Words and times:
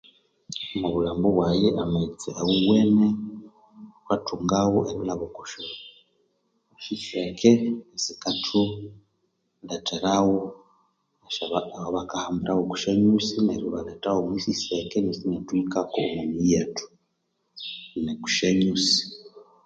Omwo 0.73 0.87
bulhambu 0.93 1.27
bwayi 1.35 1.67
amaghetse 1.83 2.29
awuwene 2.41 3.07
thukathungawo 3.95 4.79
erilhaba 4.91 5.23
okwosyo 5.29 5.63
okwasiseke 6.67 7.51
esikathuletheragho 7.95 10.39
esyaba 11.27 11.59
abakahambiragho 11.87 12.61
okwa 12.63 12.77
syanyusi 12.83 13.35
neru 13.41 13.65
abalethagho 13.69 14.19
omwiseke 14.21 14.97
neru 15.01 15.21
inathuhikako 15.27 15.95
omwa 16.05 16.21
miyi 16.29 16.49
yethu 16.53 16.85
noku 18.03 18.27
sya 18.35 18.49
nyusi 18.59 19.03